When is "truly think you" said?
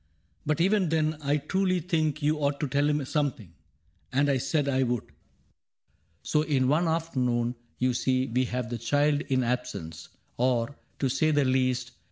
1.37-2.39